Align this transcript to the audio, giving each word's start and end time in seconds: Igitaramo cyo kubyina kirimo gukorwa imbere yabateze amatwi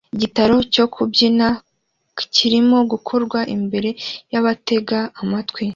Igitaramo 0.15 0.61
cyo 0.73 0.85
kubyina 0.93 1.47
kirimo 2.35 2.77
gukorwa 2.91 3.39
imbere 3.55 3.89
yabateze 4.33 4.99
amatwi 5.21 5.63